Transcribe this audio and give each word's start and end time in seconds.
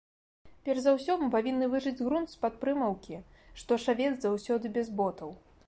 Перш 0.67 0.79
за 0.85 0.93
ўсё 0.95 1.17
мы 1.23 1.27
павінны 1.35 1.67
выжыць 1.73 2.03
грунт 2.07 2.31
з-пад 2.33 2.57
прымаўкі, 2.63 3.21
што 3.61 3.81
шавец 3.87 4.11
заўсёды 4.27 4.65
без 4.79 4.87
ботаў. 5.03 5.29